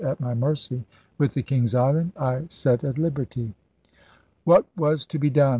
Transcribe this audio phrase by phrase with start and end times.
[0.03, 0.83] at my mercy]
[1.19, 2.13] with the King's Island...
[2.17, 3.53] I set at liberty.'
[4.45, 5.49] What was to be done?